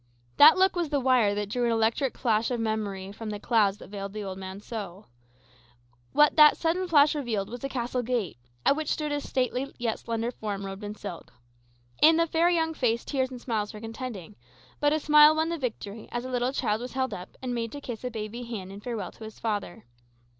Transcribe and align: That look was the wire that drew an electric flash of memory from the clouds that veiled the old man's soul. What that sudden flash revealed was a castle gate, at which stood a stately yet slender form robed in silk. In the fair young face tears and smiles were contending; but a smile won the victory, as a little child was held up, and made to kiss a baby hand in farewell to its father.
That 0.37 0.57
look 0.57 0.75
was 0.75 0.89
the 0.89 0.99
wire 0.99 1.35
that 1.35 1.47
drew 1.49 1.65
an 1.67 1.71
electric 1.71 2.17
flash 2.17 2.49
of 2.49 2.59
memory 2.59 3.11
from 3.11 3.29
the 3.29 3.39
clouds 3.39 3.77
that 3.77 3.91
veiled 3.91 4.13
the 4.13 4.23
old 4.23 4.39
man's 4.39 4.65
soul. 4.65 5.05
What 6.11 6.35
that 6.37 6.57
sudden 6.57 6.87
flash 6.87 7.13
revealed 7.13 7.49
was 7.49 7.63
a 7.63 7.69
castle 7.69 8.01
gate, 8.01 8.39
at 8.65 8.75
which 8.75 8.87
stood 8.89 9.11
a 9.11 9.21
stately 9.21 9.71
yet 9.77 9.99
slender 9.99 10.31
form 10.31 10.65
robed 10.65 10.83
in 10.83 10.95
silk. 10.95 11.31
In 12.01 12.17
the 12.17 12.25
fair 12.25 12.49
young 12.49 12.73
face 12.73 13.05
tears 13.05 13.29
and 13.29 13.39
smiles 13.39 13.75
were 13.75 13.79
contending; 13.79 14.35
but 14.79 14.91
a 14.91 14.99
smile 14.99 15.35
won 15.35 15.49
the 15.49 15.59
victory, 15.59 16.09
as 16.11 16.25
a 16.25 16.31
little 16.31 16.51
child 16.51 16.81
was 16.81 16.93
held 16.93 17.13
up, 17.13 17.37
and 17.39 17.53
made 17.53 17.71
to 17.71 17.79
kiss 17.79 18.03
a 18.03 18.09
baby 18.09 18.41
hand 18.41 18.71
in 18.71 18.79
farewell 18.81 19.11
to 19.11 19.23
its 19.23 19.37
father. 19.37 19.85